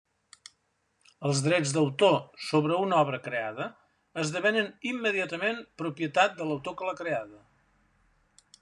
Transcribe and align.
Els 1.27 1.41
drets 1.47 1.73
d'autor 1.75 2.15
sobre 2.45 2.79
una 2.85 2.97
obra 3.01 3.19
creada 3.27 3.67
esdevenen 4.23 4.71
immediatament 4.93 5.63
propietat 5.83 6.37
de 6.41 6.49
l'autor 6.49 6.79
que 6.81 6.89
l'ha 6.89 6.97
creada. 7.03 7.43